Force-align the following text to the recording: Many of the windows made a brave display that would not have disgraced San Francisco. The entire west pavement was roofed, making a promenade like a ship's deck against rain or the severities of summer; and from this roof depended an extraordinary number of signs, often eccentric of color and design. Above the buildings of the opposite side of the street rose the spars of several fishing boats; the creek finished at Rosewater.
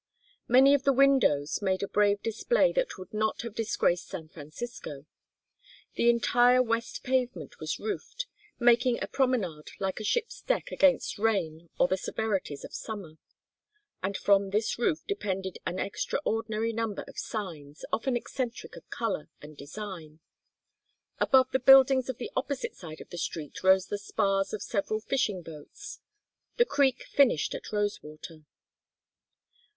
Many 0.47 0.73
of 0.73 0.81
the 0.81 0.93
windows 0.93 1.61
made 1.61 1.83
a 1.83 1.87
brave 1.87 2.23
display 2.23 2.73
that 2.73 2.97
would 2.97 3.13
not 3.13 3.43
have 3.43 3.53
disgraced 3.53 4.07
San 4.07 4.29
Francisco. 4.29 5.05
The 5.93 6.09
entire 6.09 6.63
west 6.63 7.03
pavement 7.03 7.59
was 7.59 7.77
roofed, 7.77 8.25
making 8.57 8.97
a 8.99 9.05
promenade 9.05 9.69
like 9.77 9.99
a 9.99 10.03
ship's 10.03 10.41
deck 10.41 10.71
against 10.71 11.19
rain 11.19 11.69
or 11.77 11.87
the 11.87 11.97
severities 11.97 12.63
of 12.65 12.73
summer; 12.73 13.19
and 14.01 14.17
from 14.17 14.49
this 14.49 14.79
roof 14.79 15.05
depended 15.05 15.59
an 15.67 15.77
extraordinary 15.77 16.73
number 16.73 17.03
of 17.07 17.19
signs, 17.19 17.85
often 17.93 18.17
eccentric 18.17 18.75
of 18.75 18.89
color 18.89 19.29
and 19.39 19.55
design. 19.55 20.19
Above 21.19 21.51
the 21.51 21.59
buildings 21.59 22.09
of 22.09 22.17
the 22.17 22.31
opposite 22.35 22.75
side 22.75 23.01
of 23.01 23.11
the 23.11 23.19
street 23.19 23.61
rose 23.63 23.85
the 23.85 23.99
spars 23.99 24.51
of 24.51 24.63
several 24.63 24.99
fishing 24.99 25.43
boats; 25.43 25.99
the 26.57 26.65
creek 26.65 27.03
finished 27.03 27.53
at 27.53 27.71
Rosewater. 27.71 28.45